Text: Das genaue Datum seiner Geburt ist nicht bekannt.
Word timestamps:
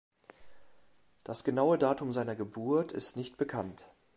Das 1.23 1.43
genaue 1.43 1.77
Datum 1.77 2.11
seiner 2.11 2.35
Geburt 2.35 2.91
ist 2.91 3.17
nicht 3.17 3.37
bekannt. 3.37 3.87